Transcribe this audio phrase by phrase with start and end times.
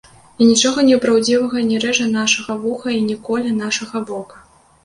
[0.43, 4.37] І нічога непраўдзівага не рэжа нашага вуха і не коле нашага вока.